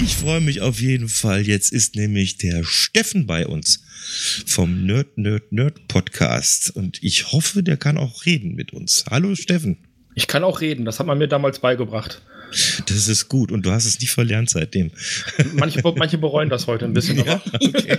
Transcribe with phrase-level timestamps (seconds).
[0.00, 1.46] Ich freue mich auf jeden Fall.
[1.46, 3.82] Jetzt ist nämlich der Steffen bei uns
[4.46, 9.04] vom Nerd Nerd Nerd Podcast und ich hoffe, der kann auch reden mit uns.
[9.10, 9.87] Hallo Steffen.
[10.18, 12.20] Ich kann auch reden, das hat man mir damals beigebracht.
[12.86, 14.90] Das ist gut und du hast es nicht verlernt seitdem.
[15.52, 17.98] Manche, manche bereuen das heute ein bisschen, ja, okay.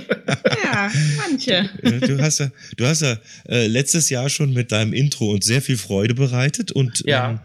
[0.64, 1.70] ja, manche.
[2.06, 5.62] Du hast ja, du hast ja äh, letztes Jahr schon mit deinem Intro uns sehr
[5.62, 7.30] viel Freude bereitet und Ja.
[7.30, 7.40] ähm,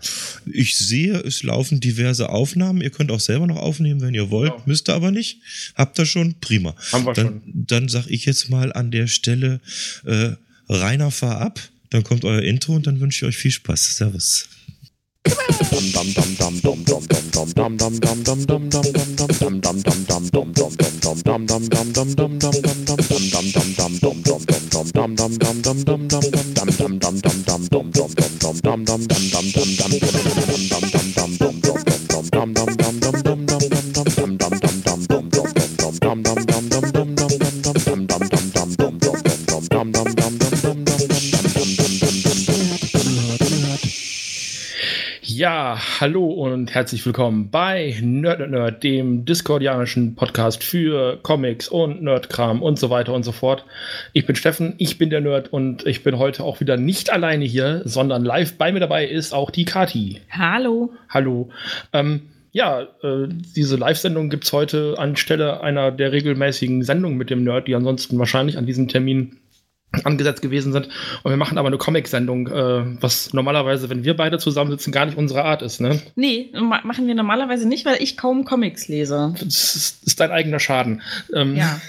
[0.52, 2.80] ich sehe, es laufen diverse Aufnahmen.
[2.80, 4.62] Ihr könnt auch selber noch aufnehmen, wenn ihr wollt, Genau.
[4.66, 5.38] müsst ihr aber nicht.
[5.76, 6.34] Habt ihr schon?
[6.40, 6.74] Prima.
[6.90, 7.42] Haben wir dann, schon.
[7.44, 9.60] Dann sag ich jetzt mal an der Stelle,
[10.04, 10.30] äh,
[10.68, 11.60] Rainer, fahr ab.
[11.90, 13.98] Dann kommt euer Intro und dann wünsche ich euch viel Spaß.
[13.98, 14.48] Servus.
[32.44, 32.73] dum dum
[45.44, 52.02] Ja, hallo und herzlich willkommen bei Nerd Nerd Nerd, dem discordianischen Podcast für Comics und
[52.02, 53.66] Nerdkram und so weiter und so fort.
[54.14, 57.44] Ich bin Steffen, ich bin der Nerd und ich bin heute auch wieder nicht alleine
[57.44, 60.22] hier, sondern live bei mir dabei ist auch die Kati.
[60.30, 60.94] Hallo.
[61.10, 61.50] Hallo.
[61.92, 62.22] Ähm,
[62.52, 67.68] ja, äh, diese Live-Sendung gibt es heute anstelle einer der regelmäßigen Sendungen mit dem Nerd,
[67.68, 69.36] die ansonsten wahrscheinlich an diesem Termin
[70.04, 70.88] angesetzt gewesen sind.
[71.22, 75.16] Und wir machen aber eine Comic-Sendung, äh, was normalerweise, wenn wir beide zusammensitzen, gar nicht
[75.16, 75.80] unsere Art ist.
[75.80, 76.00] Ne?
[76.16, 79.34] Nee, ma machen wir normalerweise nicht, weil ich kaum Comics lese.
[79.38, 81.02] Das ist, ist dein eigener Schaden.
[81.34, 81.80] Ähm, Ja.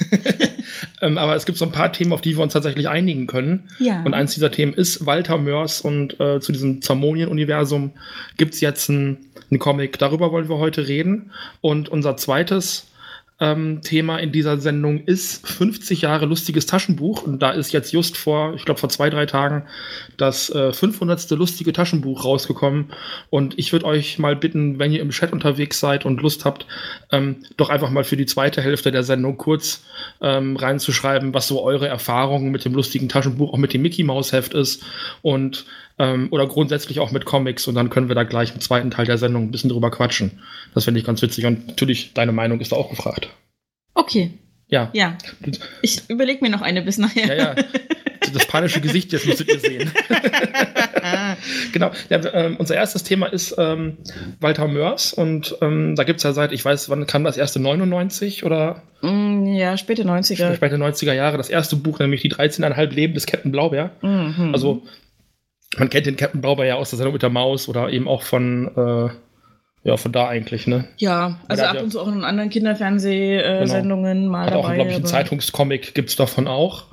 [1.01, 3.69] ähm, aber es gibt so ein paar Themen, auf die wir uns tatsächlich einigen können.
[3.79, 4.03] Ja.
[4.03, 7.91] Und eins dieser Themen ist Walter Mörs und äh, zu diesem Zamonien-Universum
[8.37, 9.17] gibt es jetzt ein,
[9.51, 9.97] ein Comic.
[9.99, 11.31] Darüber wollen wir heute reden.
[11.61, 12.87] Und unser zweites
[13.39, 17.23] ähm, Thema in dieser Sendung ist 50 Jahre lustiges Taschenbuch.
[17.23, 19.65] Und da ist jetzt just vor, ich glaube vor zwei, drei Tagen,
[20.15, 21.29] das äh, 500.
[21.31, 22.91] lustige Taschenbuch rausgekommen.
[23.29, 26.65] Und ich würde euch mal bitten, wenn ihr im Chat unterwegs seid und Lust habt,
[27.11, 29.83] ähm, doch einfach mal für die zweite Hälfte der Sendung kurz
[30.21, 34.31] ähm, reinzuschreiben, was so eure Erfahrungen mit dem lustigen Taschenbuch, auch mit dem Mickey Maus
[34.31, 34.83] Heft ist
[35.21, 35.65] und
[35.97, 39.05] ähm, oder grundsätzlich auch mit Comics und dann können wir da gleich im zweiten Teil
[39.05, 40.39] der Sendung ein bisschen drüber quatschen.
[40.73, 43.29] Das finde ich ganz witzig und natürlich deine Meinung ist da auch gefragt.
[43.93, 44.31] Okay.
[44.67, 44.89] Ja.
[44.93, 45.17] Ja.
[45.81, 47.27] Ich überlege mir noch eine bis nachher.
[47.27, 47.63] Ja, ja.
[48.33, 49.91] Das panische Gesicht jetzt müsstet ihr sehen.
[51.71, 51.91] genau.
[52.09, 53.97] Ja, ähm, unser erstes Thema ist ähm,
[54.39, 57.59] Walter Mörs und ähm, da gibt es ja seit, ich weiß, wann kam das erste
[57.59, 60.55] 99 oder Mm, ja, späte 90er.
[60.55, 63.91] späte 90er Jahre, das erste Buch, nämlich die 13,5 Leben des Captain Blaubeer.
[64.01, 64.51] Mhm.
[64.53, 64.83] Also,
[65.77, 68.23] man kennt den Captain Blaubeer ja aus der Sendung mit der Maus oder eben auch
[68.23, 69.09] von, äh,
[69.87, 70.85] ja, von da eigentlich, ne?
[70.97, 74.75] ja, also ab und zu auch in anderen Kinderfernsehsendungen mal Hat auch, dabei.
[74.75, 76.85] glaube ich, einen Zeitungscomic gibt es davon auch.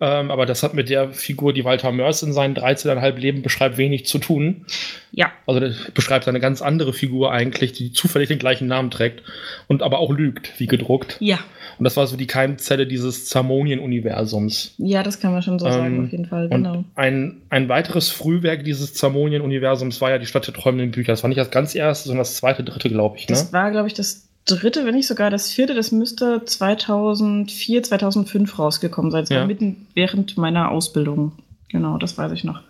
[0.00, 3.76] Ähm, aber das hat mit der Figur, die Walter Mörs in seinen 13,5 Leben beschreibt,
[3.76, 4.66] wenig zu tun.
[5.12, 5.30] Ja.
[5.46, 9.22] Also der beschreibt eine ganz andere Figur eigentlich, die zufällig den gleichen Namen trägt
[9.68, 11.16] und aber auch lügt, wie gedruckt.
[11.20, 11.38] Ja.
[11.78, 14.74] Und das war so die Keimzelle dieses Zamonien-Universums.
[14.78, 16.84] Ja, das kann man schon so sagen, Ähm, auf jeden Fall, Und genau.
[16.94, 21.12] ein, ein weiteres Frühwerk dieses Zamonien-Universums war ja die Stadt der träumenden Bücher.
[21.12, 23.28] Das war nicht das ganz erste, sondern das zweite, dritte, glaube ich.
[23.28, 23.34] Ne?
[23.34, 25.74] Das war, glaube ich, das dritte, wenn nicht sogar das vierte.
[25.74, 29.22] Das müsste 2004, 2005 rausgekommen sein.
[29.22, 29.40] Das Ja.
[29.40, 31.32] war mitten während meiner Ausbildung.
[31.70, 32.60] Genau, das weiß ich noch.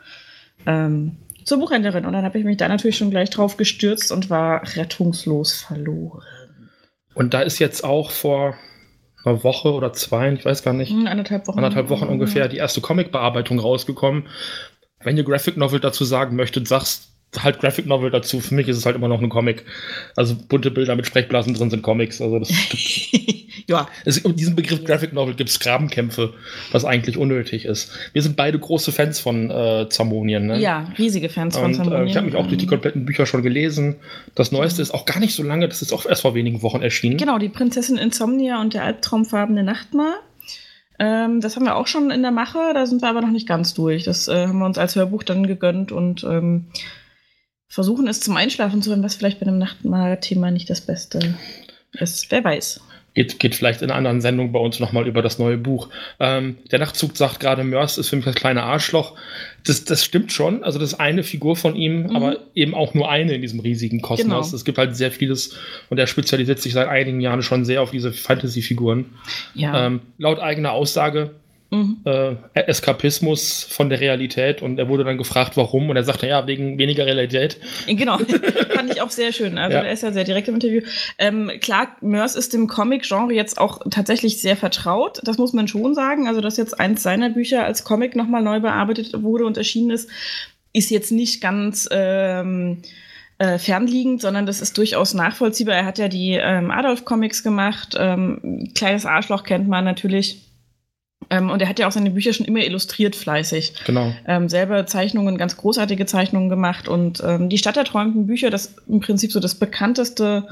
[0.67, 2.07] Ähm, zur Buchhändlerin.
[2.07, 6.23] Und dann habe ich mich da natürlich schon gleich drauf gestürzt und war rettungslos verloren.
[7.15, 8.55] Und da ist jetzt auch vor
[9.25, 11.59] einer Woche oder zwei, ich weiß gar nicht, Hm, anderthalb Wochen.
[11.59, 14.25] anderthalb Wochen ungefähr die erste Comic-Bearbeitung rausgekommen.
[15.03, 18.41] Wenn ihr Graphic Novel dazu sagen möchtet, sagst halt Graphic Novel dazu.
[18.41, 19.65] Für mich ist es halt immer noch ein Comic.
[20.17, 22.21] Also bunte Bilder mit Sprechblasen drin sind Comics.
[22.21, 22.51] Also das,
[23.67, 26.35] ja, es, um diesen Begriff Graphic Novel gibt es Grabenkämpfe,
[26.73, 27.93] was eigentlich unnötig ist.
[28.13, 30.47] Wir sind beide große Fans von äh, Zamonien.
[30.47, 30.61] Ne?
[30.61, 32.07] ja, riesige Fans von Und, äh, Zamonien.
[32.07, 33.97] ich habe mich auch durch die kompletten Bücher schon gelesen.
[34.35, 36.83] Das Neueste ist auch gar nicht so lange, das ist auch erst vor wenigen Wochen
[36.83, 37.17] erschienen.
[37.17, 40.15] Genau, die Prinzessin Insomnia und der albtraumfarbene Nachtmar.
[40.99, 43.49] Ähm, das haben wir auch schon in der Mache, da sind wir aber noch nicht
[43.49, 44.05] ganz durch.
[44.05, 46.67] Das äh, haben wir uns als Hörbuch dann gegönnt und ähm,
[47.75, 51.35] versuchen es zum Einschlafen zu hören, was vielleicht bei einem Nachtmar-Thema nicht das Beste
[51.95, 52.31] ist.
[52.31, 52.81] Wer weiß.
[53.15, 55.89] geht, geht vielleicht in einer anderen Sendung bei uns nochmal über das neue Buch.
[56.21, 59.17] Ähm, der Nachtzug sagt gerade, Mörs ist für mich das kleine Arschloch.
[59.67, 60.63] Das, das stimmt schon.
[60.63, 62.17] Also das ist eine Figur von ihm, mhm.
[62.17, 64.47] aber eben auch nur eine in diesem riesigen Kosmos.
[64.47, 64.57] Genau.
[64.57, 65.57] Es gibt halt sehr vieles
[65.91, 69.07] und er spezialisiert sich seit einigen Jahren schon sehr auf diese Fantasy-Figuren.
[69.55, 69.87] Ja.
[69.87, 71.35] Ähm, laut eigener Aussage
[71.75, 72.01] Mhm.
[72.05, 76.47] Äh, Eskapismus von der Realität und er wurde dann gefragt, warum und er sagte, ja,
[76.47, 77.59] wegen weniger Realität.
[77.87, 78.19] Genau,
[78.75, 79.59] fand ich auch sehr schön.
[79.59, 79.85] Also ja.
[79.85, 80.83] er ist ja sehr direkt im Interview.
[81.19, 85.95] Ähm, klar, Mörs ist dem Comic-Genre jetzt auch tatsächlich sehr vertraut, das muss man schon
[85.95, 86.29] sagen.
[86.29, 90.09] Also dass jetzt eins seiner Bücher als Comic nochmal neu bearbeitet wurde und erschienen ist,
[90.73, 91.89] ist jetzt nicht ganz...
[91.91, 92.83] Ähm,
[93.39, 95.75] äh, fernliegend, sondern das ist durchaus nachvollziehbar.
[95.75, 97.97] Er hat ja die ähm, Adolf-Comics gemacht.
[97.99, 100.44] Ähm, Kleines Arschloch kennt man natürlich.
[101.31, 103.73] Ähm, und er hat ja auch seine Bücher schon immer illustriert fleißig.
[103.87, 104.13] Genau.
[104.27, 106.89] Ähm, selber Zeichnungen, ganz großartige Zeichnungen gemacht.
[106.89, 110.47] Und ähm, die Stadt der träumenden Bücher, das im Prinzip so das bekannteste,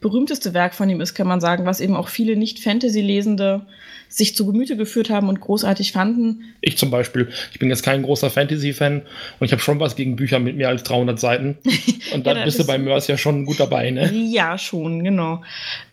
[0.00, 3.62] berühmteste Werk von ihm ist, kann man sagen, was eben auch viele Nicht-Fantasy-Lesende
[4.08, 6.44] sich zu Gemüte geführt haben und großartig fanden.
[6.60, 7.28] Ich zum Beispiel.
[7.52, 9.02] Ich bin jetzt kein großer Fantasy-Fan
[9.40, 11.58] und ich habe schon was gegen Bücher mit mehr als 300 Seiten.
[12.14, 14.12] Und da ja, bist du bei Mörs ja schon gut dabei, ne?
[14.12, 15.42] Ja, schon, genau.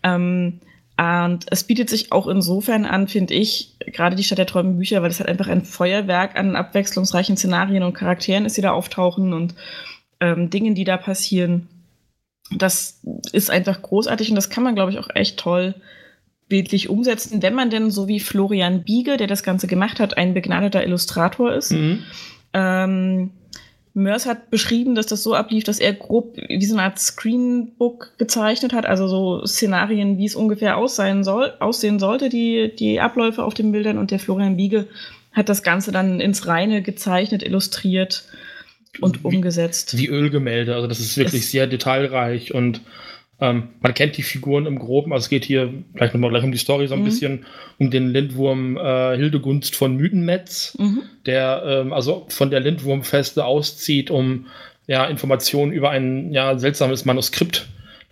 [0.02, 0.60] Ähm,
[0.96, 5.02] und es bietet sich auch insofern an, finde ich, gerade die Stadt der träumen Bücher,
[5.02, 9.32] weil es halt einfach ein Feuerwerk an abwechslungsreichen Szenarien und Charakteren ist, die da auftauchen
[9.32, 9.54] und
[10.20, 11.68] ähm, Dingen, die da passieren.
[12.52, 13.00] Das
[13.32, 15.74] ist einfach großartig und das kann man, glaube ich, auch echt toll
[16.48, 20.34] bildlich umsetzen, wenn man denn so wie Florian Biege, der das Ganze gemacht hat, ein
[20.34, 21.72] begnadeter Illustrator ist.
[21.72, 22.04] Mhm.
[22.52, 23.30] Ähm,
[23.94, 28.18] Mörs hat beschrieben, dass das so ablief, dass er grob wie so eine Art Screenbook
[28.18, 33.44] gezeichnet hat, also so Szenarien, wie es ungefähr aussehen, soll, aussehen sollte, die, die Abläufe
[33.44, 33.98] auf den Bildern.
[33.98, 34.88] Und der Florian Wiege
[35.32, 38.24] hat das Ganze dann ins Reine gezeichnet, illustriert
[39.00, 39.96] und wie, umgesetzt.
[39.96, 42.80] Wie Ölgemälde, also das ist wirklich es sehr detailreich und
[43.40, 46.52] ähm, man kennt die Figuren im Groben, also es geht hier gleich nochmal gleich um
[46.52, 47.04] die Story so ein mhm.
[47.04, 47.46] bisschen,
[47.78, 51.02] um den Lindwurm äh, Hildegunst von Mythenmetz, mhm.
[51.26, 54.46] der ähm, also von der Lindwurmfeste auszieht, um
[54.86, 57.66] ja, Informationen über ein ja, seltsames Manuskript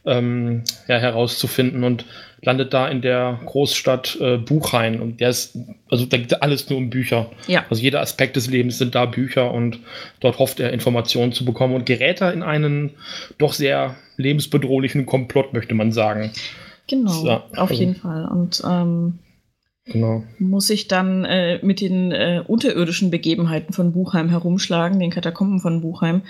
[0.04, 2.04] ähm, ja, herauszufinden und
[2.42, 5.56] landet da in der Großstadt äh, Buchhain und der ist,
[5.88, 7.30] also da geht alles nur um Bücher.
[7.46, 7.64] Ja.
[7.70, 9.78] Also jeder Aspekt des Lebens sind da Bücher und
[10.20, 12.90] dort hofft er Informationen zu bekommen und gerät er in einen
[13.38, 16.32] doch sehr lebensbedrohlichen Komplott, möchte man sagen.
[16.88, 18.26] Genau, so, auf also, jeden Fall.
[18.26, 19.20] Und ähm,
[19.84, 20.24] genau.
[20.40, 25.80] muss ich dann äh, mit den äh, unterirdischen Begebenheiten von Buchheim herumschlagen, den Katakomben von
[25.80, 26.22] Buchheim.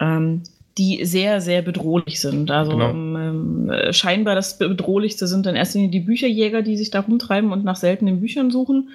[0.00, 0.42] Ähm,
[0.78, 2.50] die sehr, sehr bedrohlich sind.
[2.50, 2.90] Also genau.
[2.90, 7.52] ähm, äh, scheinbar das Bedrohlichste sind in erster Linie die Bücherjäger, die sich da rumtreiben
[7.52, 8.90] und nach seltenen Büchern suchen,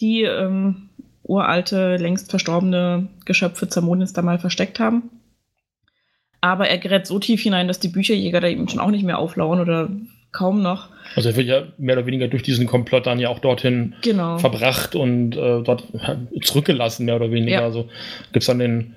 [0.00, 0.90] die ähm,
[1.22, 5.10] uralte, längst verstorbene Geschöpfe Zermoniens da mal versteckt haben.
[6.42, 9.18] Aber er gerät so tief hinein, dass die Bücherjäger da eben schon auch nicht mehr
[9.18, 9.88] auflauern oder
[10.30, 10.90] kaum noch.
[11.16, 14.36] Also er wird ja mehr oder weniger durch diesen Komplott dann ja auch dorthin genau.
[14.36, 15.84] verbracht und äh, dort
[16.42, 17.60] zurückgelassen, mehr oder weniger.
[17.60, 17.62] Ja.
[17.62, 17.88] Also
[18.32, 18.94] gibt es dann den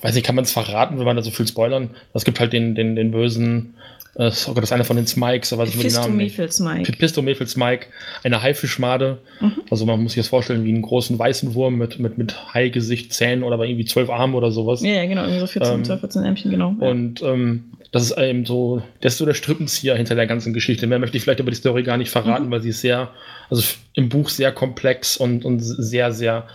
[0.00, 1.90] weiß nicht, kann man es verraten, wenn man da so viel spoilern?
[2.12, 3.74] Es gibt halt den, den, den bösen,
[4.16, 6.30] äh, das ist einer von den Smikes, aber ich den Namen.
[6.50, 6.92] Smike.
[6.92, 7.86] Pisto Smike,
[8.22, 9.18] eine Haifischmade.
[9.40, 9.62] Mhm.
[9.70, 13.12] Also man muss sich das vorstellen wie einen großen weißen Wurm mit, mit, mit Haigesicht,
[13.12, 14.82] Zähnen oder irgendwie zwölf Armen oder sowas.
[14.82, 16.74] Ja, ja genau, irgendwie so 14, ähm, 12, 14 Ärmchen, genau.
[16.78, 20.86] Und ähm, das ist eben so, das ist so der Strippenzieher hinter der ganzen Geschichte.
[20.86, 22.50] Mehr möchte ich vielleicht über die Story gar nicht verraten, mhm.
[22.50, 23.10] weil sie ist sehr,
[23.50, 26.46] also im Buch sehr komplex und, und sehr, sehr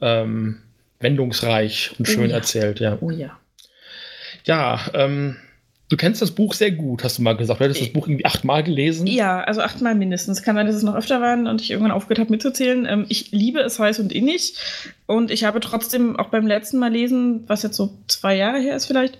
[0.00, 0.58] ähm,
[1.00, 2.36] wendungsreich und schön oh ja.
[2.36, 2.98] erzählt, ja.
[3.00, 3.38] Oh ja.
[4.44, 5.36] Ja, ähm,
[5.88, 7.60] du kennst das Buch sehr gut, hast du mal gesagt.
[7.60, 9.06] Du hättest das Buch irgendwie achtmal gelesen.
[9.06, 10.42] Ja, also achtmal mindestens.
[10.42, 12.86] Kann sein, dass es noch öfter waren und ich irgendwann aufgehört habe mitzuzählen.
[12.86, 14.54] Ähm, ich liebe es heiß und innig.
[15.06, 18.76] Und ich habe trotzdem auch beim letzten Mal lesen, was jetzt so zwei Jahre her
[18.76, 19.18] ist vielleicht,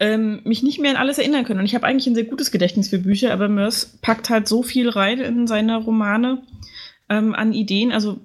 [0.00, 1.60] ähm, mich nicht mehr an alles erinnern können.
[1.60, 4.62] Und ich habe eigentlich ein sehr gutes Gedächtnis für Bücher, aber Mörs packt halt so
[4.62, 6.42] viel rein in seine Romane
[7.08, 7.92] ähm, an Ideen.
[7.92, 8.20] Also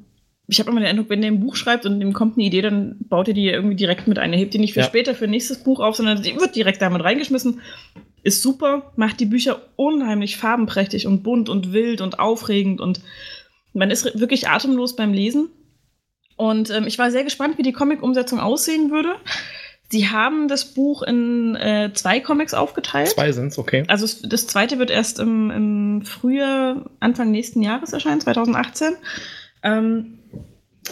[0.48, 2.62] ich habe immer den Eindruck, wenn der ein Buch schreibt und ihm kommt eine Idee,
[2.62, 4.34] dann baut er die irgendwie direkt mit ein.
[4.34, 4.86] Er hebt die nicht für ja.
[4.86, 7.62] später, für ein nächstes Buch auf, sondern die wird direkt damit reingeschmissen.
[8.24, 13.02] Ist super, macht die Bücher unheimlich farbenprächtig und bunt und wild und aufregend und
[13.74, 15.50] man ist wirklich atemlos beim Lesen.
[16.36, 19.16] Und ähm, ich war sehr gespannt, wie die Comic-Umsetzung aussehen würde.
[19.90, 23.10] Sie haben das Buch in äh, zwei Comics aufgeteilt.
[23.10, 23.84] Zwei sind es, okay.
[23.88, 28.96] Also das zweite wird erst im, im Frühjahr, Anfang nächsten Jahres erscheinen, 2018.
[29.64, 30.20] Ähm,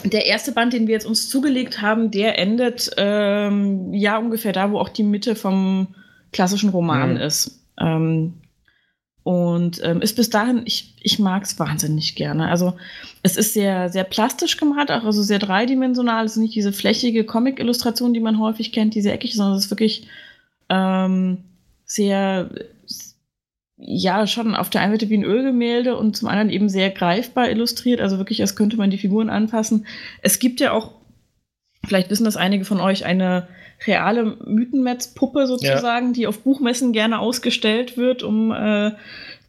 [0.05, 4.71] der erste Band, den wir jetzt uns zugelegt haben, der endet ähm, ja ungefähr da,
[4.71, 5.95] wo auch die Mitte vom
[6.31, 7.17] klassischen Roman mhm.
[7.17, 7.59] ist.
[7.79, 8.33] Ähm,
[9.23, 12.47] und ähm, ist bis dahin, ich, ich mag es wahnsinnig gerne.
[12.47, 12.73] Also
[13.21, 16.25] es ist sehr, sehr plastisch gemacht, auch also sehr dreidimensional.
[16.25, 19.71] Es ist nicht diese flächige Comic-Illustration, die man häufig kennt, diese eckig, sondern es ist
[19.71, 20.07] wirklich
[20.69, 21.43] ähm,
[21.85, 22.49] sehr
[23.83, 27.49] ja schon auf der einen Seite wie ein Ölgemälde und zum anderen eben sehr greifbar
[27.49, 29.85] illustriert, also wirklich, als könnte man die Figuren anpassen.
[30.21, 30.91] Es gibt ja auch,
[31.85, 33.47] vielleicht wissen das einige von euch, eine
[33.87, 36.13] reale Mythenmetz-Puppe sozusagen, ja.
[36.13, 38.91] die auf Buchmessen gerne ausgestellt wird, um äh,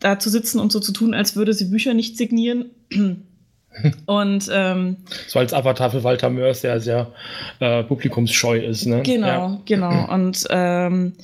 [0.01, 2.71] da zu sitzen und so zu tun, als würde sie Bücher nicht signieren.
[4.05, 4.99] Und ähm,
[5.29, 7.11] so als Avatar für Walter Mörs, der sehr
[7.59, 8.85] äh, publikumsscheu ist.
[8.85, 9.03] Ne?
[9.03, 9.61] Genau, ja.
[9.65, 10.12] genau.
[10.12, 11.15] Und ähm,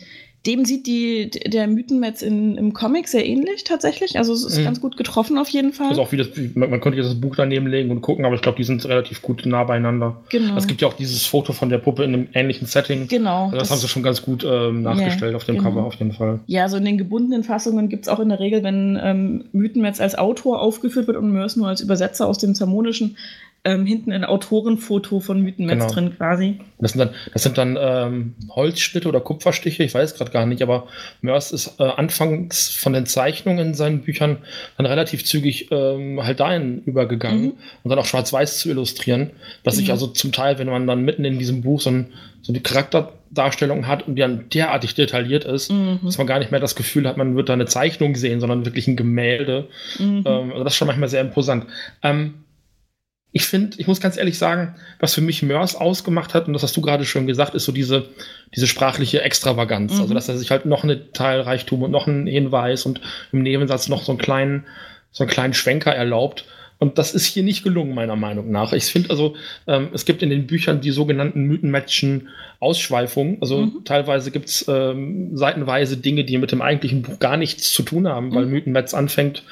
[0.47, 4.17] dem sieht die, der Mythenmetz in, im Comic sehr ähnlich tatsächlich.
[4.17, 4.65] Also es ist mhm.
[4.65, 5.89] ganz gut getroffen auf jeden Fall.
[5.89, 8.37] Also auch wie das, man, man, könnte jetzt das Buch daneben legen und gucken, aber
[8.37, 10.17] ich glaube, die sind relativ gut nah beieinander.
[10.29, 10.57] Genau.
[10.57, 13.09] Es gibt ja auch dieses Foto von der Puppe in einem ähnlichen Setting.
[13.09, 13.47] Genau.
[13.47, 15.71] Also das, das, haben sie schon ganz gut ähm, nachgestellt ja, auf dem genau.
[15.71, 16.39] Cover auf jeden Fall.
[16.47, 20.01] Ja, so in den gebundenen Fassungen gibt es auch in der Regel, wenn ähm, Mythenmetz
[20.01, 23.17] als Autor aufgeführt wird und Mörs nur als Übersetzer aus dem Zermonischen,
[23.65, 25.93] ähm, hinten ein Autorenfoto von Mythenmetz genau.
[25.93, 26.61] drin quasi.
[26.79, 30.63] Das sind dann, das sind dann ähm, Holzschnitte oder Kupferstiche, ich weiß gerade gar nicht,
[30.63, 30.87] aber
[31.23, 34.39] Mörs ist äh, anfangs von den Zeichnungen in seinen Büchern
[34.77, 37.53] dann relativ zügig ähm, halt dahin übergegangen mhm.
[37.83, 39.31] und dann auch schwarz-weiß zu illustrieren,
[39.65, 39.83] dass mhm.
[39.83, 42.13] ich also zum Teil, wenn man dann mitten in diesem Buch so, ein,
[42.43, 45.99] so die Charakterdarstellung hat und die dann derartig detailliert ist, mhm.
[46.05, 48.65] dass man gar nicht mehr das Gefühl hat, man wird da eine Zeichnung sehen, sondern
[48.65, 49.67] wirklich ein Gemälde.
[49.99, 50.23] Mhm.
[50.25, 51.67] Ähm, also das ist schon manchmal sehr imposant.
[52.05, 52.35] Ähm,
[53.33, 56.63] ich finde, ich muss ganz ehrlich sagen, was für mich Mörs ausgemacht hat, und das
[56.63, 58.07] hast du gerade schon gesagt, ist so diese,
[58.55, 59.95] diese sprachliche Extravaganz.
[59.95, 60.01] Mhm.
[60.01, 63.01] Also, dass er sich halt noch eine Teilreichtum und noch einen Hinweis und
[63.33, 64.65] im Nebensatz noch so einen kleinen,
[65.11, 66.47] so einen kleinen Schwenker erlaubt.
[66.79, 68.73] Und das ist hier nicht gelungen, meiner Meinung nach.
[68.73, 69.35] Ich finde also,
[69.67, 72.29] ähm, es gibt in den Büchern die sogenannten Mythenmatchen
[72.61, 73.39] Ausschweifungen.
[73.41, 73.85] Also mhm.
[73.85, 78.07] teilweise gibt es ähm, seitenweise Dinge, die mit dem eigentlichen Buch gar nichts zu tun
[78.07, 78.35] haben, mhm.
[78.35, 79.43] weil Mythenmetz anfängt,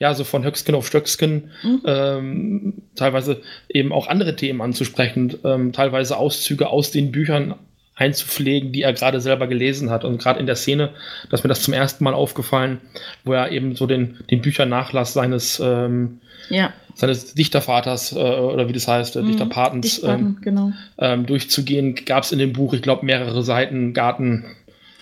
[0.00, 1.82] ja, so von Höcksken auf Stöcksken, mhm.
[1.84, 7.54] ähm, teilweise eben auch andere Themen anzusprechen, ähm, teilweise Auszüge aus den Büchern
[7.96, 10.04] einzupflegen, die er gerade selber gelesen hat.
[10.04, 10.90] Und gerade in der Szene,
[11.28, 12.80] dass mir das zum ersten Mal aufgefallen,
[13.24, 16.72] wo er eben so den, den Büchernachlass seines, ähm, ja.
[16.94, 19.26] seines Dichtervaters äh, oder wie das heißt, mhm.
[19.26, 20.72] Dichterpatens ähm, genau.
[20.96, 24.46] ähm, durchzugehen, gab es in dem Buch, ich glaube, mehrere Seiten Garten,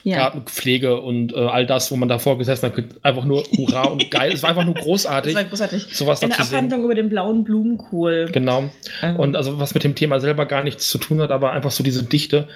[0.09, 0.19] ja.
[0.19, 4.33] Gartenpflege und äh, all das, wo man davor gesessen hat, einfach nur hurra und geil.
[4.33, 5.35] Es war einfach nur großartig.
[5.35, 5.87] Das war großartig.
[5.93, 8.29] Sowas Eine Abhandlung über den blauen Blumenkohl.
[8.33, 8.71] Genau.
[9.03, 9.17] Ähm.
[9.17, 11.83] Und also was mit dem Thema selber gar nichts zu tun hat, aber einfach so
[11.83, 12.49] diese Dichte.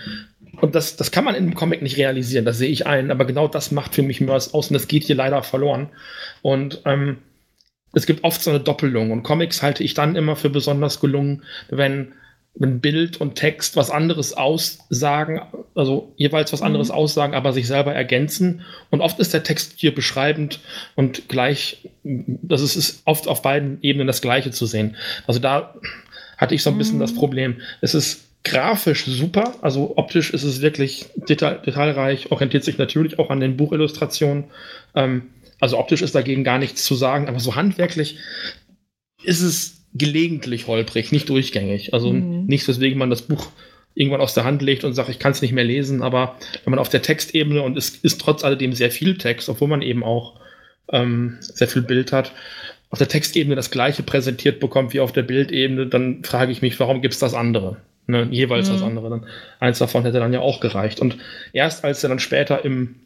[0.60, 3.24] Und das, das kann man in einem Comic nicht realisieren, das sehe ich ein, aber
[3.24, 5.88] genau das macht für mich Mörs aus und das geht hier leider verloren.
[6.42, 7.18] Und ähm,
[7.94, 11.42] es gibt oft so eine Doppelung und Comics halte ich dann immer für besonders gelungen,
[11.68, 12.12] wenn
[12.54, 15.40] wenn Bild und Text was anderes aussagen,
[15.74, 16.94] also jeweils was anderes mhm.
[16.94, 18.62] aussagen, aber sich selber ergänzen.
[18.90, 20.60] Und oft ist der Text hier beschreibend
[20.94, 24.96] und gleich, das ist, ist oft auf beiden Ebenen das Gleiche zu sehen.
[25.26, 25.74] Also da
[26.36, 27.02] hatte ich so ein bisschen mhm.
[27.02, 27.56] das Problem.
[27.80, 33.30] Es ist grafisch super, also optisch ist es wirklich detail, detailreich, orientiert sich natürlich auch
[33.30, 34.44] an den Buchillustrationen.
[34.94, 35.30] Ähm,
[35.60, 38.18] also optisch ist dagegen gar nichts zu sagen, aber so handwerklich
[39.22, 41.94] ist es gelegentlich holprig, nicht durchgängig.
[41.94, 42.46] Also mhm.
[42.46, 43.48] nichts, weswegen man das Buch
[43.94, 46.70] irgendwann aus der Hand legt und sagt, ich kann es nicht mehr lesen, aber wenn
[46.70, 50.02] man auf der Textebene und es ist trotz alledem sehr viel Text, obwohl man eben
[50.02, 50.40] auch
[50.90, 52.32] ähm, sehr viel Bild hat,
[52.88, 56.78] auf der Textebene das gleiche präsentiert bekommt wie auf der Bildebene, dann frage ich mich,
[56.80, 57.78] warum gibt es das andere?
[58.06, 58.72] Ne, jeweils mhm.
[58.72, 59.10] das andere.
[59.10, 59.26] Dann,
[59.60, 61.00] eins davon hätte dann ja auch gereicht.
[61.00, 61.16] Und
[61.52, 62.96] erst als er dann später im,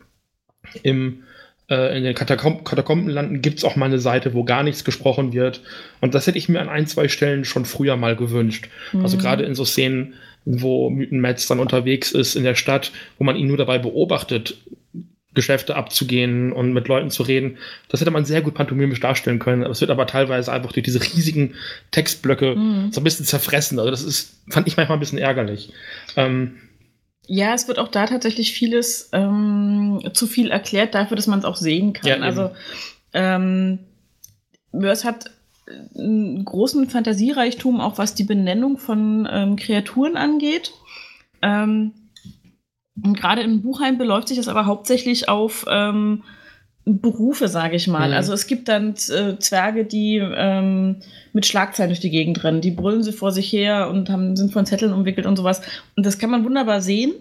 [0.83, 1.23] im
[1.69, 5.63] in den Katakom Katakombenlanden gibt es auch mal eine Seite, wo gar nichts gesprochen wird.
[6.01, 8.69] Und das hätte ich mir an ein, zwei Stellen schon früher mal gewünscht.
[8.87, 9.05] Also mhm.
[9.05, 13.37] Also gerade in so Szenen, wo Mythenmetz dann unterwegs ist in der Stadt, wo man
[13.37, 14.59] ihn nur dabei beobachtet,
[15.35, 17.59] Geschäfte abzugehen und mit Leuten zu reden.
[17.89, 19.63] Das hätte man sehr gut pantomimisch darstellen können.
[19.63, 21.55] Es wird aber teilweise einfach durch diese riesigen
[21.91, 22.93] Textblöcke mhm.
[22.93, 23.79] so ein bisschen zerfressen.
[23.79, 25.73] Also das ist, fand ich manchmal ein bisschen ärgerlich.
[26.17, 26.57] Ähm,
[27.27, 31.45] ja, es wird auch da tatsächlich vieles ähm, zu viel erklärt dafür, dass man es
[31.45, 32.07] auch sehen kann.
[32.09, 32.51] Ja, also
[33.13, 33.81] ähm,
[34.73, 35.31] Mörs hat
[35.97, 40.73] einen großen Fantasiereichtum, auch was die Benennung von ähm, Kreaturen angeht.
[41.43, 41.93] Ähm,
[43.03, 46.23] und gerade im Buchheim beläuft sich das aber hauptsächlich auf ähm,
[46.89, 48.09] Berufe, sage ich mal.
[48.09, 48.15] Mhm.
[48.15, 50.97] Also es gibt dann äh, Zwerge, die ähm,
[51.33, 52.61] mit Schlagzeilen durch die Gegend rennen.
[52.61, 55.63] Die brüllen sie vor sich her und haben, sind von Zetteln umwickelt und sowas.
[55.97, 57.13] Und das kann man wunderbar sehen.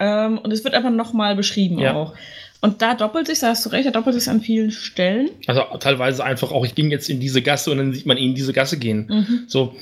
[0.00, 1.94] Ähm, und es wird aber nochmal beschrieben ja.
[1.94, 2.14] auch.
[2.62, 5.28] Und da doppelt sich, da hast du recht, da doppelt sich an vielen Stellen.
[5.46, 8.30] Also teilweise einfach auch, ich ging jetzt in diese Gasse und dann sieht man ihn
[8.30, 9.06] in diese Gasse gehen.
[9.06, 9.44] Mhm.
[9.48, 9.76] So,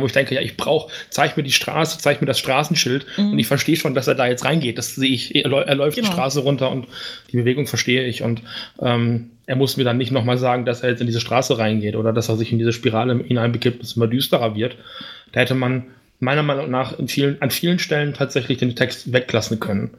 [0.00, 3.32] wo ich denke, ja, ich brauche, zeig mir die Straße, zeig mir das Straßenschild mhm.
[3.32, 4.78] und ich verstehe schon, dass er da jetzt reingeht.
[4.78, 6.08] Das sehe ich, er, läuft genau.
[6.08, 6.86] die Straße runter und
[7.32, 8.42] die Bewegung verstehe ich und
[8.80, 11.96] ähm, er muss mir dann nicht nochmal sagen, dass er jetzt in diese Straße reingeht
[11.96, 14.76] oder dass er sich in diese Spirale hineinbegibt, dass es immer düsterer wird.
[15.32, 15.84] Da hätte man
[16.20, 19.90] meiner Meinung nach vielen, an vielen Stellen tatsächlich den Text weglassen können.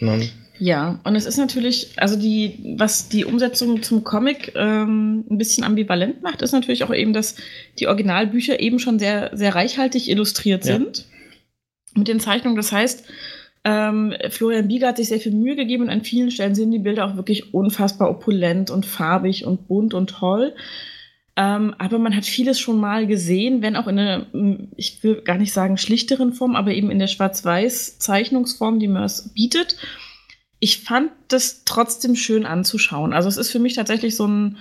[0.00, 0.28] Ne?
[0.58, 5.64] Ja, und es ist natürlich, also die, was die Umsetzung zum Comic ähm, ein bisschen
[5.64, 7.36] ambivalent macht, ist natürlich auch eben, dass
[7.78, 10.74] die Originalbücher eben schon sehr, sehr reichhaltig illustriert Ja.
[10.74, 11.04] sind
[11.94, 12.56] mit den Zeichnungen.
[12.56, 13.04] Das heißt,
[13.64, 16.78] ähm, Florian Bieger hat sich sehr viel Mühe gegeben und an vielen Stellen sind die
[16.78, 20.54] Bilder auch wirklich unfassbar opulent und farbig und bunt und toll.
[21.38, 24.26] Ähm, aber man hat vieles schon mal gesehen, wenn auch in einer,
[24.76, 29.76] ich will gar nicht sagen schlichteren Form, aber eben in der Schwarz-Weiß-Zeichnungsform, die Mörs bietet.
[30.60, 33.12] Ich fand das trotzdem schön anzuschauen.
[33.12, 34.56] Also es ist für mich tatsächlich so ein,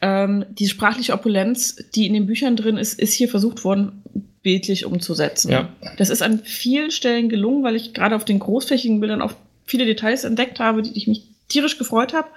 [0.00, 4.02] ähm, die sprachliche Opulenz, die in den Büchern drin ist, ist hier versucht worden,
[4.42, 5.50] bildlich umzusetzen.
[5.50, 5.68] Ja.
[5.96, 9.32] Das ist an vielen Stellen gelungen, weil ich gerade auf den großflächigen Bildern auch
[9.64, 12.28] viele Details entdeckt habe, die ich mich tierisch gefreut habe.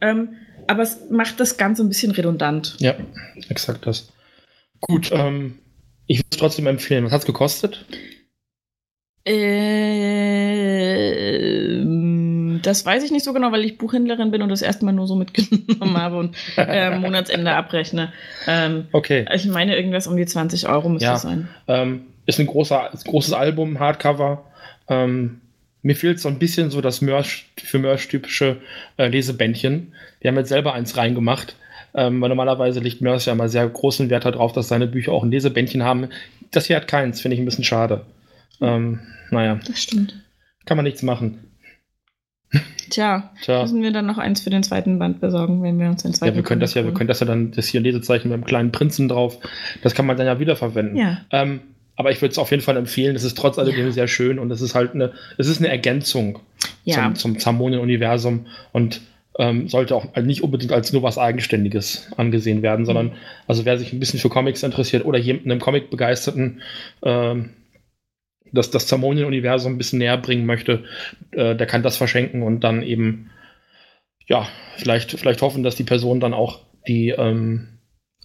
[0.00, 0.30] Ähm,
[0.68, 2.76] aber es macht das Ganze ein bisschen redundant.
[2.78, 2.94] Ja,
[3.48, 4.12] exakt das.
[4.80, 5.58] Gut, ähm,
[6.06, 7.04] ich würde es trotzdem empfehlen.
[7.04, 7.84] Was hat es gekostet?
[11.26, 15.06] Ähm, das weiß ich nicht so genau, weil ich Buchhändlerin bin und das erstmal nur
[15.06, 18.12] so mitgenommen habe und äh, Monatsende abrechne.
[18.46, 19.26] Ähm, Okay.
[19.34, 21.14] ich meine, irgendwas um die 20 Euro müsste Ja.
[21.16, 21.48] es sein.
[21.68, 24.44] Ähm, ist ein großer, großes Album, Hardcover.
[24.88, 25.40] Ähm,
[25.86, 28.56] mir fehlt so ein bisschen so das Mörsch, für Mörsch typische
[28.96, 29.92] äh, Lesebändchen.
[30.20, 31.54] Wir haben jetzt selber eins reingemacht.
[31.94, 35.22] Ähm, weil normalerweise legt Mörsch ja immer sehr großen Wert darauf, dass seine Bücher auch
[35.22, 36.08] ein Lesebändchen haben.
[36.50, 38.04] Das hier hat keins, finde ich ein bisschen schade.
[38.60, 39.00] Ähm,
[39.30, 40.14] naja, Das stimmt.
[40.66, 41.38] kann man nichts machen.
[42.90, 43.62] Tja, Tja.
[43.62, 46.32] müssen wir dann noch eins für den zweiten Band besorgen, wenn wir uns den zweiten
[46.32, 46.94] Ja, wir können das ja, wir holen.
[46.96, 49.38] können das ja dann, das hier Lesezeichen mit dem kleinen Prinzen drauf,
[49.82, 50.96] das kann man dann ja wiederverwenden.
[50.96, 51.18] Ja.
[51.30, 51.60] Ähm,
[51.96, 53.16] aber ich würde es auf jeden Fall empfehlen.
[53.16, 53.92] Es ist trotz alledem Ja.
[53.92, 56.38] sehr schön und es ist halt eine, es ist eine Ergänzung
[56.84, 56.94] Ja.
[56.94, 59.00] zum, zum Zamonien-Universum und
[59.38, 63.12] ähm, sollte auch nicht unbedingt als nur was Eigenständiges angesehen werden, sondern
[63.46, 66.62] also wer sich ein bisschen für Comics interessiert oder jemanden im Comic begeisterten
[67.02, 67.50] ähm,
[68.52, 70.84] das, das Zamonien-Universum ein bisschen näher bringen möchte,
[71.32, 73.30] äh, der kann das verschenken und dann eben
[74.26, 77.75] ja, vielleicht, vielleicht hoffen, dass die Person dann auch die, ähm,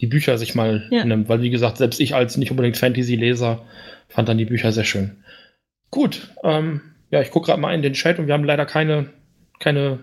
[0.02, 1.06] die Bücher sich mal Ja.
[1.06, 1.30] nimmt.
[1.30, 3.62] Weil, wie gesagt, selbst ich als nicht unbedingt Fantasy-Leser
[4.10, 5.18] fand dann die Bücher sehr schön.
[5.92, 6.82] Gut, ähm,
[7.12, 9.10] ja, ich gucke gerade mal in den Chat und wir haben leider keine,
[9.60, 10.00] keine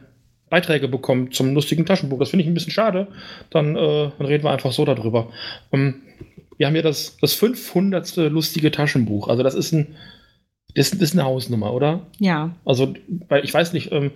[0.50, 2.18] Beiträge bekommen zum lustigen Taschenbuch.
[2.18, 3.08] Das finde ich ein bisschen schade.
[3.50, 5.30] Dann, äh, dann reden wir einfach so darüber.
[5.72, 6.02] Ähm,
[6.56, 8.16] wir haben hier das, das 500.
[8.16, 9.28] lustige Taschenbuch.
[9.28, 9.94] Also das ist ein,
[10.74, 12.06] das, das ist eine Hausnummer, oder?
[12.18, 12.54] Ja.
[12.64, 12.94] Also,
[13.28, 14.10] weil ich weiß nicht, ähm,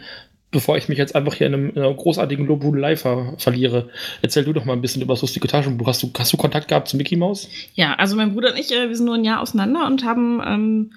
[0.52, 3.88] bevor ich mich jetzt einfach hier in, einem, in einer großartigen Lobhudelei ver verliere,
[4.20, 5.88] erzähl du doch mal ein bisschen über das lustige Taschenbuch.
[5.88, 7.48] Hast du, hast du Kontakt gehabt zu Mickey Mouse?
[7.74, 10.40] Ja, also mein Bruder und ich, äh, wir sind nur ein Jahr auseinander und haben
[10.46, 10.92] ähm,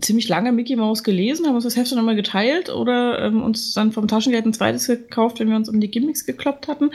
[0.00, 3.74] ziemlich lange Mickey Mouse gelesen, haben uns das Heft dann immer geteilt oder ähm, uns
[3.74, 6.90] dann vom Taschengeld ein zweites gekauft, wenn wir uns um die Gimmicks gekloppt hatten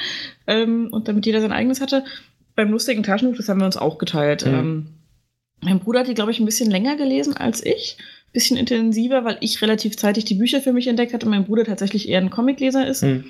[0.47, 2.05] ähm, und damit jeder sein eigenes hatte.
[2.55, 4.45] Beim lustigen Taschenbuch, das haben wir uns auch geteilt.
[4.45, 4.53] Mhm.
[4.53, 4.87] Ähm,
[5.61, 7.97] mein Bruder hat die, glaube ich, ein bisschen länger gelesen als ich.
[8.31, 11.65] Bisschen intensiver, weil ich relativ zeitig die Bücher für mich entdeckt hatte und mein Bruder
[11.65, 13.01] tatsächlich eher ein Comicleser ist.
[13.01, 13.25] Hm.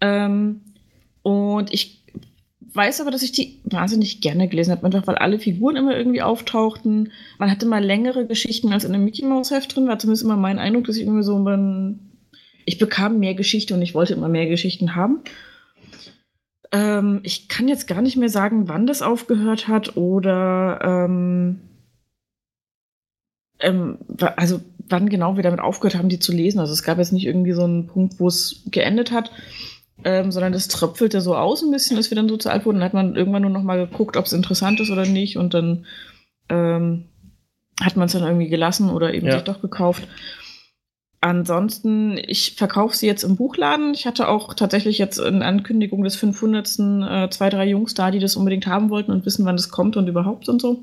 [0.00, 0.60] Ähm,
[1.22, 2.02] und ich
[2.74, 6.22] weiß aber, dass ich die wahnsinnig gerne gelesen habe, einfach weil alle Figuren immer irgendwie
[6.22, 7.12] auftauchten.
[7.38, 10.36] Man hatte mal längere Geschichten als in einem Mickey Mouse Heft drin, war zumindest immer
[10.36, 11.38] mein Eindruck, dass ich irgendwie so
[12.64, 15.20] ich bekam mehr Geschichte und ich wollte immer mehr Geschichten haben.
[16.70, 21.60] Ähm, ich kann jetzt gar nicht mehr sagen, wann das aufgehört hat oder ähm,
[23.62, 23.98] ähm,
[24.36, 26.58] also wann genau wir damit aufgehört haben, die zu lesen.
[26.58, 29.30] Also es gab jetzt nicht irgendwie so einen Punkt, wo es geendet hat,
[30.04, 32.78] ähm, sondern das tröpfelte so aus ein bisschen, als wir dann so zu alt wurden.
[32.78, 35.54] Dann hat man irgendwann nur noch mal geguckt, ob es interessant ist oder nicht und
[35.54, 35.86] dann
[36.48, 37.04] ähm,
[37.80, 39.34] hat man es dann irgendwie gelassen oder eben Ja.
[39.34, 40.06] sich doch gekauft.
[41.20, 43.94] Ansonsten, ich verkaufe sie jetzt im Buchladen.
[43.94, 46.66] Ich hatte auch tatsächlich jetzt in Ankündigung des 500.
[46.80, 49.96] Äh, zwei, drei Jungs da, die das unbedingt haben wollten und wissen, wann das kommt
[49.96, 50.82] und überhaupt und so.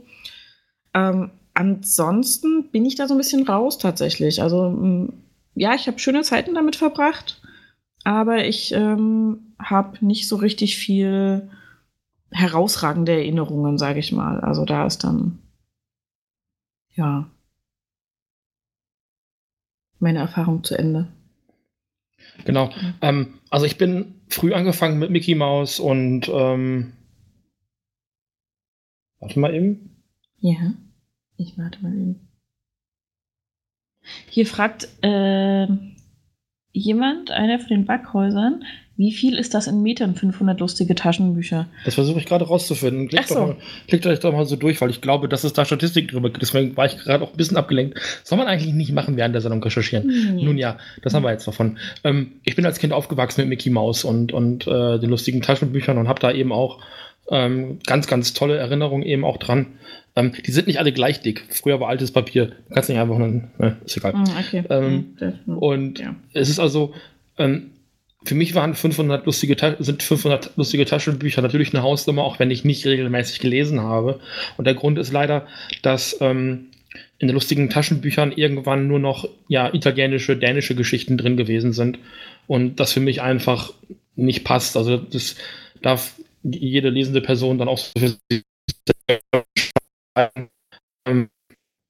[0.94, 4.42] Ähm, ansonsten bin ich da so ein bisschen raus tatsächlich.
[4.42, 5.14] Also mm,
[5.56, 7.42] ja, ich habe schöne Zeiten damit verbracht,
[8.06, 11.50] aber ich ähm, habe nicht so richtig viel
[12.32, 14.40] herausragende Erinnerungen, sage ich mal.
[14.40, 15.40] Also da ist dann
[16.96, 17.30] ja
[20.00, 21.10] meine Erfahrung zu Ende.
[22.46, 22.70] Genau.
[23.02, 26.94] Ähm, also ich bin früh angefangen mit Mickey Mouse und ähm,
[29.20, 30.02] warte mal eben.
[30.38, 30.74] Ja,
[31.40, 32.28] ich warte mal eben.
[34.30, 35.68] Hier fragt äh,
[36.72, 38.64] jemand, einer von den Backhäusern,
[38.96, 41.68] wie viel ist das in Metern 500 lustige Taschenbücher?
[41.86, 43.08] Das versuche ich gerade rauszufinden.
[43.08, 43.36] Klickt, so.
[43.36, 46.10] doch mal, klickt euch doch mal so durch, weil ich glaube, dass es da Statistik
[46.10, 46.42] drüber gibt.
[46.42, 47.98] Deswegen war ich gerade auch ein bisschen abgelenkt.
[48.26, 50.36] Soll man eigentlich nicht machen während der Sendung recherchieren.
[50.36, 50.44] Nee.
[50.44, 51.78] Nun ja, das haben wir jetzt davon.
[52.04, 55.98] Ähm, ich bin als Kind aufgewachsen mit Mickey Mouse und, und äh, den lustigen Taschenbüchern
[55.98, 56.82] und habe da eben auch
[57.32, 59.68] ähm, ganz, ganz tolle Erinnerungen eben auch dran.
[60.16, 61.44] Ähm, die sind nicht alle gleich dick.
[61.50, 62.48] Früher war altes Papier.
[62.68, 64.14] Du kannst nicht einfach einen, ne, ist egal.
[64.16, 64.64] Ah, okay.
[64.70, 65.16] Ähm,
[65.46, 65.58] Mhm.
[65.58, 66.16] Und Ja.
[66.34, 66.94] es ist also,
[67.38, 67.72] ähm,
[68.26, 72.66] für mich waren 500 lustige, sind 500 lustige Taschenbücher natürlich eine Hausnummer, auch wenn ich
[72.66, 74.20] nicht regelmäßig gelesen habe.
[74.58, 75.48] Und der Grund ist leider,
[75.84, 76.66] dass ähm,
[77.20, 82.00] in den lustigen Taschenbüchern irgendwann nur noch ja, italienische, dänische Geschichten drin gewesen sind.
[82.48, 83.72] Und das für mich einfach
[84.16, 84.76] nicht passt.
[84.76, 85.36] Also das
[85.82, 88.44] darf jede lesende Person dann auch so für sich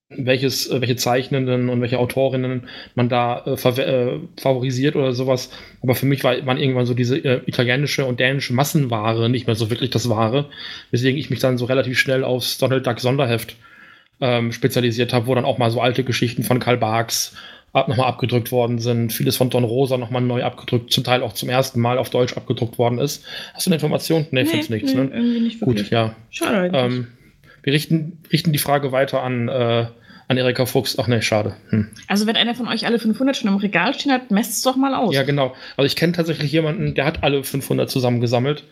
[0.10, 5.52] welches, äh, welche Zeichnenden und welche Autorinnen man da äh, äh, favorisiert oder sowas.
[5.82, 9.56] Aber für mich war, waren irgendwann so diese äh, italienische und dänische Massenware nicht mehr
[9.56, 10.50] so wirklich das Wahre,
[10.92, 13.56] weswegen ich mich dann so relativ schnell aufs Donald Duck Sonderheft
[14.22, 17.36] ähm, spezialisiert habe, wo dann auch mal so alte Geschichten von Karl Barks
[17.74, 19.14] nochmal abgedrückt worden sind.
[19.14, 22.36] Vieles von Don Rosa nochmal neu abgedrückt, zum Teil auch zum ersten Mal auf Deutsch
[22.36, 23.24] abgedruckt worden ist.
[23.54, 24.26] Hast du eine Information?
[24.32, 25.12] Nee, findest nichts, nee, ne?
[25.14, 25.84] irgendwie nicht wirklich.
[25.84, 26.16] Gut, ja.
[26.30, 26.72] Schade.
[26.74, 27.08] Ähm,
[27.64, 29.86] wir richten, richten die Frage weiter an, äh,
[30.28, 30.98] an Erika Fuchs.
[31.00, 31.56] Ach nee, schade.
[31.70, 31.90] Hm.
[32.08, 34.76] Also wenn einer von euch alle 500 schon im Regal stehen hat, messt es doch
[34.76, 35.14] mal aus.
[35.14, 35.54] Ja, genau.
[35.78, 38.64] Also ich kenne tatsächlich jemanden, der hat alle 500 zusammengesammelt.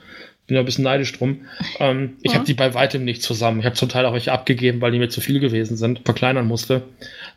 [0.45, 1.41] Bin da ein bisschen neidisch drum.
[1.79, 2.37] Ähm, ich Ja.
[2.37, 3.59] habe die bei weitem nicht zusammen.
[3.59, 6.47] Ich habe zum Teil auch welche abgegeben, weil die mir zu viel gewesen sind, verkleinern
[6.47, 6.83] musste.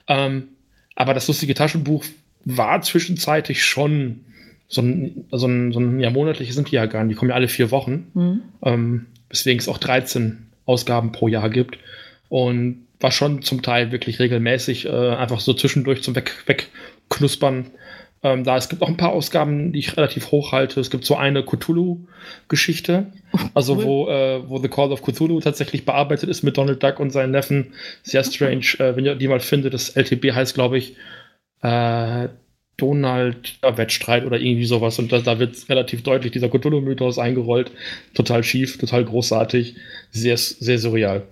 [0.07, 0.49] Ähm,
[1.01, 2.05] aber das lustige Taschenbuch
[2.45, 4.21] war zwischenzeitlich schon
[4.69, 7.15] so ein, so ein, so ein ja, monatlich sind die ja gar nicht.
[7.15, 8.09] Die kommen ja alle vier Wochen.
[8.13, 8.43] Hm.
[8.63, 11.79] ähm, weswegen es auch 13 Ausgaben pro Jahr gibt.
[12.29, 17.71] Und war schon zum Teil wirklich regelmäßig äh, einfach so zwischendurch zum Weg Wegknuspern.
[18.23, 20.79] Ähm, da es gibt auch ein paar Ausgaben, die ich relativ hoch halte.
[20.81, 23.07] Es gibt so eine Cthulhu-Geschichte,
[23.55, 23.85] also cool.
[23.85, 27.31] wo, äh, wo The Call of Cthulhu tatsächlich bearbeitet ist mit Donald Duck und seinen
[27.31, 27.73] Neffen.
[28.03, 29.73] Sehr strange, äh, wenn ihr die mal findet.
[29.73, 30.97] Das LTB heißt, glaube ich,
[31.63, 32.29] äh,
[32.81, 34.99] Donald Wettstreit oder irgendwie sowas.
[34.99, 37.71] Und da, da wird relativ deutlich dieser Cthulhu-Mythos eingerollt.
[38.15, 39.77] Total schief, total großartig,
[40.11, 41.23] sehr, sehr surreal.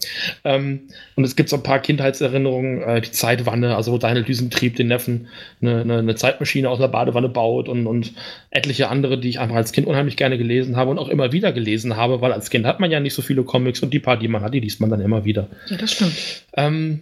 [0.44, 0.82] Ähm,
[1.16, 4.88] und es gibt so ein paar Kindheitserinnerungen, äh, die Zeitwanne, also wo Daniel Düsentrieb den
[4.88, 5.28] Neffen
[5.60, 8.12] eine, eine, eine Zeitmaschine aus der Badewanne baut und, und
[8.50, 11.52] etliche andere, die ich einfach als Kind unheimlich gerne gelesen habe und auch immer wieder
[11.52, 14.18] gelesen habe, weil als Kind hat man ja nicht so viele Comics und die paar,
[14.18, 15.48] die man hat, die liest man dann immer wieder.
[15.68, 16.14] Ja, das stimmt.
[16.56, 17.00] Ähm,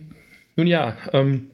[0.57, 1.51] nun ja, ähm,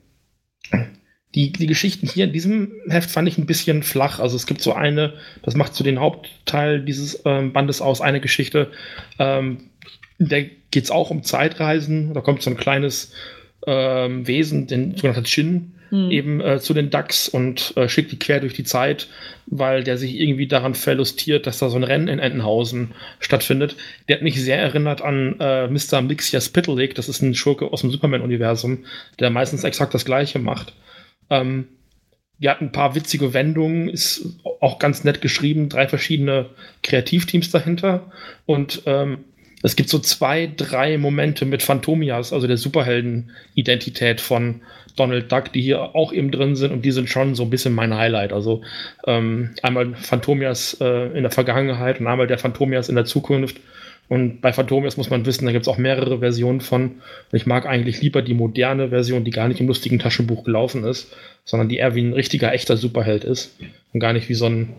[1.34, 4.20] die, die Geschichten hier in diesem Heft fand ich ein bisschen flach.
[4.20, 8.20] Also es gibt so eine, das macht so den Hauptteil dieses ähm, Bandes aus, eine
[8.20, 8.70] Geschichte,
[9.18, 9.58] ähm,
[10.18, 12.14] in der geht es auch um Zeitreisen.
[12.14, 13.12] Da kommt so ein kleines
[13.66, 16.10] ähm, Wesen, den sogenannten Chin, Hm.
[16.10, 19.08] eben äh, zu den Ducks und äh, schickt die quer durch die Zeit,
[19.44, 23.76] weil der sich irgendwie daran verlustiert, dass da so ein Rennen in Entenhausen stattfindet.
[24.08, 26.00] Der hat mich sehr erinnert an äh, Mr.
[26.00, 28.86] Mixia Spittlek, das ist ein Schurke aus dem Superman-Universum,
[29.20, 30.72] der meistens exakt das gleiche macht.
[31.32, 31.68] Ähm,
[32.38, 36.50] die hat ein paar witzige Wendungen, ist auch ganz nett geschrieben, drei verschiedene
[36.82, 38.10] Kreativteams dahinter
[38.46, 39.24] und ähm,
[39.62, 44.60] es gibt so zwei, drei Momente mit Phantomias, also der Superhelden-Identität von
[44.96, 47.72] Donald Duck, die hier auch eben drin sind und die sind schon so ein bisschen
[47.72, 48.32] mein Highlight.
[48.32, 48.62] Also
[49.06, 53.58] ähm, einmal Phantomias äh, in der Vergangenheit und einmal der Phantomias in der Zukunft.
[54.08, 56.96] Und bei Phantomias muss man wissen, da gibt es auch mehrere Versionen von.
[57.32, 61.14] Ich mag eigentlich lieber die moderne Version, die gar nicht im lustigen Taschenbuch gelaufen ist,
[61.44, 63.56] sondern die eher wie ein richtiger, echter Superheld ist.
[63.92, 64.74] Und gar nicht wie so ein,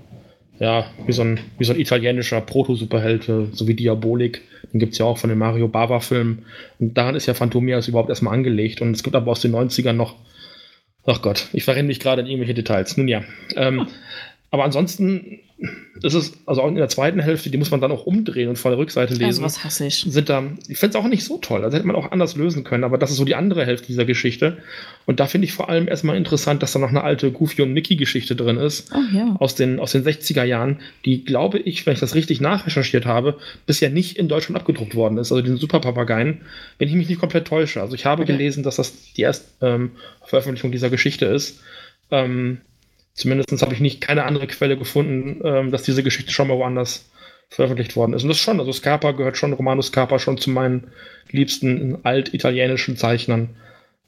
[0.59, 4.41] ja, wie so ein, wie so ein italienischer Proto-Superheld, äh, so wie Diabolik.
[4.71, 6.45] Den gibt es ja auch von den Mario Bava-Filmen.
[6.79, 8.81] Und daran ist ja Phantomias überhaupt erstmal angelegt.
[8.81, 10.15] Und es gibt aber aus den 90ern noch,
[11.05, 12.97] ach Gott, ich verrenne mich gerade in irgendwelche Details.
[12.97, 13.23] Nun ja.
[13.55, 13.87] Ähm,
[14.53, 15.39] aber ansonsten
[16.03, 18.57] ist es, also auch in der zweiten Hälfte, die muss man dann auch umdrehen und
[18.57, 20.05] von der Rückseite lesen Also was hasse ich.
[20.07, 21.63] sind da, ich finde es auch nicht so toll.
[21.63, 24.05] Also hätte man auch anders lösen können, aber das ist so die andere Hälfte dieser
[24.05, 24.57] Geschichte.
[25.07, 27.73] Und da finde ich vor allem erstmal interessant, dass da noch eine alte Goofy und
[27.73, 28.91] Mickey-Geschichte drin ist.
[28.93, 29.35] Oh ja.
[29.39, 33.37] Aus den, aus den 60er Jahren, die, glaube ich, wenn ich das richtig nachrecherchiert habe,
[33.65, 35.31] bisher nicht in Deutschland abgedruckt worden ist.
[35.31, 36.41] Also den Superpapageien,
[36.77, 37.81] wenn ich mich nicht komplett täusche.
[37.81, 38.33] Also ich habe Okay.
[38.33, 39.91] gelesen, dass das die erste ähm,
[40.25, 41.59] Veröffentlichung dieser Geschichte ist.
[42.11, 42.59] Ähm,
[43.13, 47.09] zumindest habe ich nicht keine andere Quelle gefunden, ähm, dass diese Geschichte schon mal woanders
[47.49, 48.23] veröffentlicht worden ist.
[48.23, 50.87] Und das schon, also Scarpa gehört schon, Romano Scarpa schon zu meinen
[51.31, 53.49] liebsten alt-italienischen Zeichnern.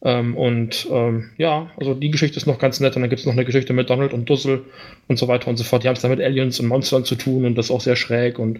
[0.03, 2.95] Ähm, und ähm, ja, also die Geschichte ist noch ganz nett.
[2.95, 4.63] Und dann gibt es noch eine Geschichte mit Donald und Dussel
[5.07, 5.83] und so weiter und so fort.
[5.83, 7.95] Die haben es da mit Aliens und Monstern zu tun und das ist auch sehr
[7.95, 8.39] schräg.
[8.39, 8.59] Und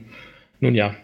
[0.60, 0.96] nun ja.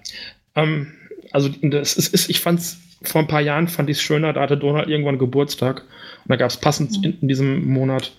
[0.55, 0.93] Ähm,
[1.31, 4.31] also das ist, ist ich fand es vor ein paar Jahren fand ich es schöner,
[4.31, 5.81] da hatte Donald irgendwann Geburtstag.
[5.81, 8.11] Und da gab es passend in, in diesem Monat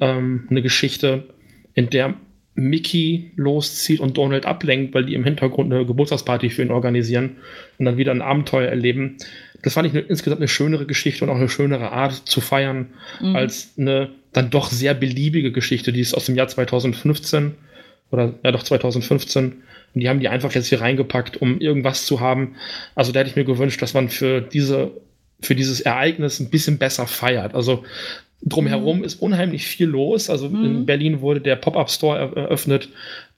[0.00, 1.24] ähm, eine Geschichte,
[1.74, 2.14] in der
[2.54, 7.36] Mickey loszieht und Donald ablenkt, weil die im Hintergrund eine Geburtstagsparty für ihn organisieren
[7.78, 9.16] und dann wieder ein Abenteuer erleben.
[9.62, 12.88] Das fand ich eine, insgesamt eine schönere Geschichte und auch eine schönere Art zu feiern,
[13.20, 13.36] Mhm.
[13.36, 17.54] als eine dann doch sehr beliebige Geschichte, die ist aus dem Jahr 2015
[18.10, 19.62] oder ja doch 2015
[19.94, 22.56] und die haben die einfach jetzt hier reingepackt, um irgendwas zu haben.
[22.94, 24.92] Also da hätte ich mir gewünscht, dass man für diese
[25.42, 27.54] für dieses Ereignis ein bisschen besser feiert.
[27.54, 27.84] Also
[28.42, 29.04] drumherum mhm.
[29.04, 30.30] ist unheimlich viel los.
[30.30, 30.64] Also mhm.
[30.64, 32.88] in Berlin wurde der Pop-Up-Store eröffnet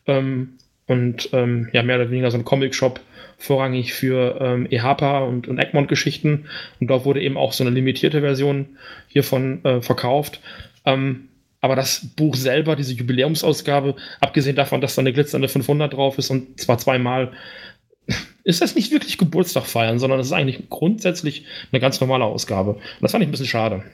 [0.06, 0.54] ähm,
[0.86, 3.00] und ähm, ja, mehr oder weniger so ein Comic-Shop
[3.38, 6.46] vorrangig für ähm, EHPA und, und Egmont-Geschichten.
[6.80, 8.66] Und dort wurde eben auch so eine limitierte Version
[9.08, 10.40] hiervon äh, verkauft.
[10.84, 11.28] Ähm,
[11.60, 16.30] aber das Buch selber, diese Jubiläumsausgabe, abgesehen davon, dass da eine glitzernde 500 drauf ist
[16.30, 17.32] und zwar zweimal,
[18.44, 22.72] ist das nicht wirklich Geburtstag feiern, sondern es ist eigentlich grundsätzlich eine ganz normale Ausgabe.
[22.72, 23.84] Und das fand ich ein bisschen schade.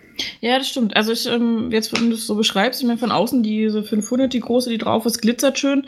[0.41, 0.97] Ja, das stimmt.
[0.97, 4.33] Also ich, ähm, jetzt, wenn du es so beschreibst, ich meine von außen diese 500,
[4.33, 5.87] die große, die drauf ist, glitzert schön.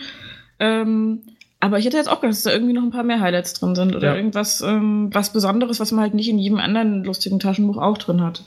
[0.58, 1.22] Ähm,
[1.58, 3.74] aber ich hätte jetzt auch gedacht, dass da irgendwie noch ein paar mehr Highlights drin
[3.74, 4.16] sind oder ja.
[4.16, 8.22] irgendwas ähm, was Besonderes, was man halt nicht in jedem anderen lustigen Taschenbuch auch drin
[8.22, 8.44] hat.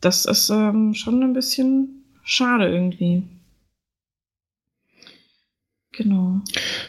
[0.00, 3.22] Das ist ähm, schon ein bisschen schade irgendwie.
[5.92, 6.40] Genau.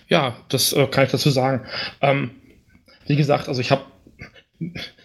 [0.07, 1.65] Ja, das äh, kann ich dazu sagen.
[2.01, 2.31] Ähm,
[3.05, 3.83] wie gesagt, also ich habe,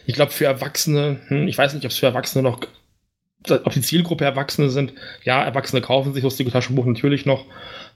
[0.07, 2.61] ich glaube, für Erwachsene, hm, ich weiß nicht, ob es für Erwachsene noch,
[3.49, 4.93] ob die Zielgruppe Erwachsene sind.
[5.25, 7.45] Ja, Erwachsene kaufen sich lustige Taschenbuch natürlich noch.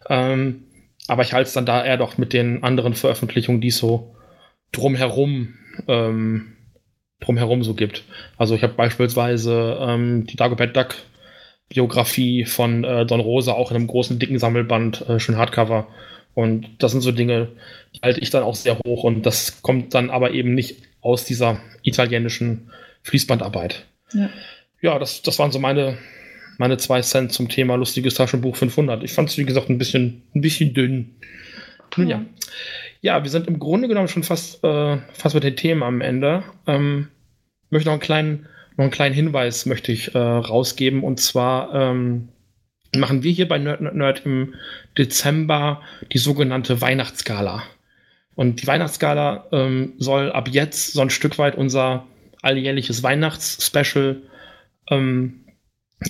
[0.08, 0.64] Ähm,
[1.08, 4.14] aber ich halte es dann da eher doch mit den anderen Veröffentlichungen, die es so
[4.72, 5.54] drumherum,
[5.88, 6.56] ähm,
[7.20, 8.04] drumherum so gibt.
[8.38, 10.94] Also ich habe beispielsweise ähm, die Dagobert Duck
[11.72, 15.88] Biografie von äh, Don Rosa, auch in einem großen, dicken Sammelband, äh, schön Hardcover.
[16.34, 17.48] Und das sind so Dinge,
[17.94, 19.04] die halte ich dann auch sehr hoch.
[19.04, 22.70] Und das kommt dann aber eben nicht aus dieser italienischen
[23.02, 23.86] Fließbandarbeit.
[24.12, 24.30] Ja,
[24.80, 25.98] ja das, das waren so meine,
[26.58, 29.02] meine zwei Cent zum Thema lustiges Taschenbuch 500.
[29.02, 31.16] Ich fand es, wie gesagt, ein bisschen, ein bisschen dünn.
[31.96, 32.24] Nun ja.
[33.00, 36.44] Ja, wir sind im Grunde genommen schon fast, äh, fast mit den Themen am Ende.
[36.66, 37.08] Ähm,
[37.70, 41.02] möchte noch einen kleinen noch einen kleinen Hinweis möchte ich äh, rausgeben.
[41.04, 42.28] Und zwar ähm,
[42.96, 44.54] machen wir hier bei Nerd, Nerd Nerd im
[44.96, 45.82] Dezember
[46.12, 47.62] die sogenannte Weihnachtsgala.
[48.34, 52.06] Und die Weihnachtsgala ähm, soll ab jetzt so ein Stück weit unser
[52.40, 54.22] alljährliches Weihnachtsspecial
[54.90, 55.44] ähm,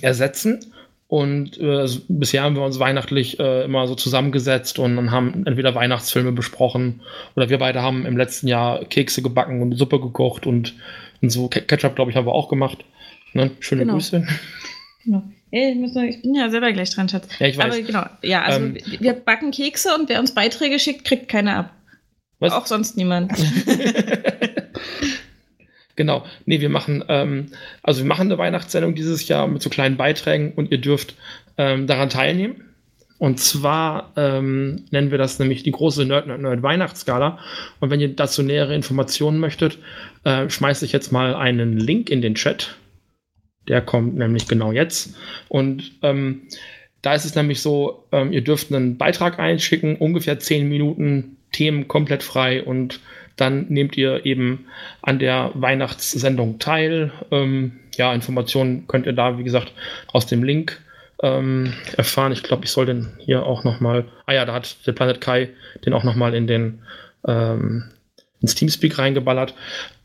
[0.01, 0.73] ersetzen.
[1.07, 6.31] Und äh, bisher haben wir uns weihnachtlich äh, immer so zusammengesetzt und haben entweder Weihnachtsfilme
[6.31, 7.01] besprochen
[7.35, 10.73] oder wir beide haben im letzten Jahr Kekse gebacken und Suppe gekocht und
[11.23, 12.83] und so Ketchup, glaube ich, haben wir auch gemacht.
[13.31, 13.49] Ne?
[13.61, 13.93] Schöne genau.
[13.93, 14.27] Grüße.
[15.05, 15.23] Genau.
[15.51, 17.27] Ich bin ja selber gleich dran, Schatz.
[17.39, 17.73] Ja, ich weiß.
[17.73, 21.55] Aber genau, ja, also ähm, wir backen Kekse und wer uns Beiträge schickt, kriegt keine
[21.55, 21.73] ab.
[22.39, 22.51] Was?
[22.51, 23.31] Auch sonst niemand.
[25.95, 26.25] genau.
[26.45, 27.51] Nee, wir machen, ähm,
[27.83, 31.15] also wir machen eine Weihnachtssendung dieses Jahr mit so kleinen Beiträgen und ihr dürft
[31.57, 32.72] ähm, daran teilnehmen.
[33.23, 37.39] Und zwar ähm, nennen wir das nämlich die große Nerd Nerd Nerd Weihnachtsskala.
[37.79, 39.79] Und wenn ihr dazu nähere Informationen möchtet,
[40.25, 42.75] äh, schmeiße ich jetzt mal einen Link in den Chat.
[43.69, 45.15] Der kommt nämlich genau jetzt.
[45.47, 46.41] Und ähm,
[47.01, 51.87] da ist es nämlich so, ähm, ihr dürft einen Beitrag einschicken, ungefähr 10 Minuten, Themen
[51.87, 52.99] komplett frei und
[53.37, 54.65] dann nehmt ihr eben
[55.01, 57.13] an der Weihnachtssendung teil.
[57.31, 59.71] Ähm, ja, Informationen könnt ihr da, wie gesagt,
[60.11, 60.82] aus dem Link
[61.23, 62.33] ähm, erfahren.
[62.33, 64.05] Ich glaube, ich soll den hier auch noch mal.
[64.27, 65.49] Ah ja, da hat der Planet Kai
[65.85, 66.79] den auch noch mal in den
[67.25, 67.85] ähm,
[68.41, 69.55] ins Teamspeak reingeballert.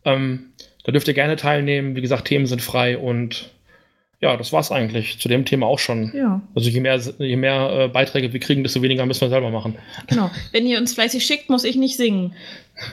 [0.04, 0.52] Ähm,
[0.84, 1.96] da dürft ihr gerne teilnehmen.
[1.96, 3.50] Wie gesagt, Themen sind frei und
[4.20, 6.12] ja, das war's eigentlich zu dem Thema auch schon.
[6.14, 6.40] Ja.
[6.54, 9.76] Also je mehr, je mehr äh, Beiträge wir kriegen, desto weniger müssen wir selber machen.
[10.06, 10.30] Genau.
[10.52, 12.34] Wenn ihr uns fleißig schickt, muss ich nicht singen.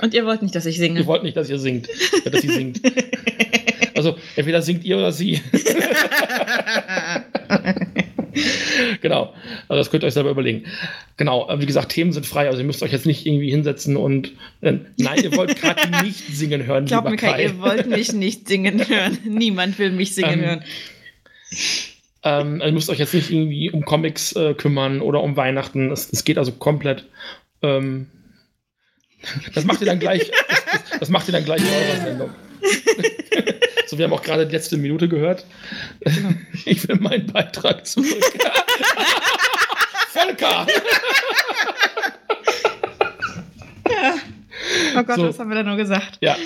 [0.02, 1.00] Und ihr wollt nicht, dass ich singe.
[1.00, 1.90] Ihr wollt nicht, dass ihr singt.
[2.26, 2.82] dass sie singt.
[3.96, 5.42] Also entweder singt ihr oder sie.
[9.76, 10.64] Also das könnt ihr euch selber überlegen.
[11.18, 14.32] Genau, wie gesagt, Themen sind frei, also ihr müsst euch jetzt nicht irgendwie hinsetzen und
[14.62, 16.86] äh, nein, ihr wollt gerade nicht singen hören.
[16.86, 19.18] Glaub mir, Kai, ihr wollt mich nicht singen hören.
[19.26, 20.64] Niemand will mich singen ähm, hören.
[22.24, 25.92] Ähm, ihr müsst euch jetzt nicht irgendwie um Comics äh, kümmern oder um Weihnachten.
[25.92, 27.04] Es, es geht also komplett.
[27.62, 28.08] Ähm,
[29.54, 30.32] das macht ihr dann gleich.
[30.92, 32.30] Das, das macht ihr dann gleich in eurer Sendung.
[33.88, 35.46] so, wir haben auch gerade die letzte Minute gehört.
[36.02, 36.30] Genau.
[36.66, 38.24] Ich will meinen Beitrag zurück.
[40.16, 40.66] Volker!
[43.90, 44.16] ja.
[44.98, 45.28] Oh Gott, so.
[45.28, 46.20] was haben wir da nur gesagt?
[46.22, 46.38] Ja.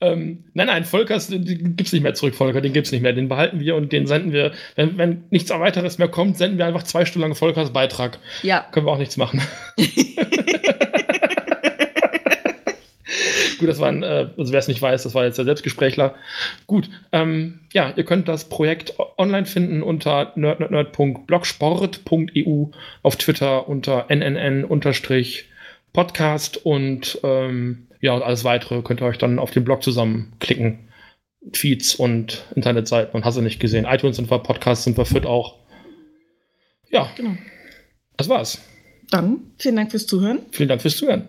[0.00, 3.12] Ähm, nein, nein, Volkers gibt es nicht mehr zurück, Volker, den gibt es nicht mehr.
[3.12, 4.52] Den behalten wir und den senden wir.
[4.76, 8.20] Wenn, wenn nichts weiteres mehr kommt, senden wir einfach zwei Stunden lang Volkers Beitrag.
[8.42, 8.64] Ja.
[8.70, 9.42] Können wir auch nichts machen.
[13.58, 16.14] Gut, das war ein, äh, also wer es nicht weiß, das war jetzt der Selbstgesprächler.
[16.66, 22.66] Gut, ähm, ja, ihr könnt das Projekt online finden unter nerdnerdnerd.blogsport.eu,
[23.02, 25.46] auf Twitter unter nnn-podcast
[26.64, 30.86] und ähm, ja, und alles weitere könnt ihr euch dann auf den Blog zusammenklicken.
[31.52, 33.86] Feeds und Internetseiten und hast du nicht gesehen.
[33.88, 35.56] iTunes sind wir, Podcasts sind wir fit auch.
[36.90, 37.36] Ja, genau.
[38.16, 38.60] Das war's.
[39.10, 40.40] Dann vielen Dank fürs Zuhören.
[40.50, 41.28] Vielen Dank fürs Zuhören.